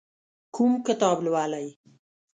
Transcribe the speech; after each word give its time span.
کوم 0.55 0.71
کتاب 0.87 1.17
لولئ؟ 1.25 1.67